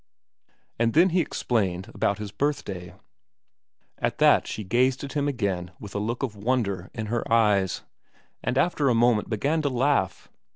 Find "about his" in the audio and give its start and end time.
1.93-2.31